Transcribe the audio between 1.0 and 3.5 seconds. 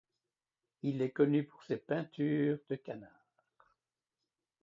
est connu pour ses peintures de canards.